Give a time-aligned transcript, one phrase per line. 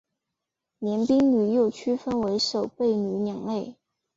[0.79, 3.75] 联兵旅又区分为守备旅两类。